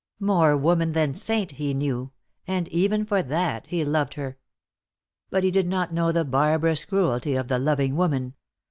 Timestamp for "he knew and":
1.51-2.67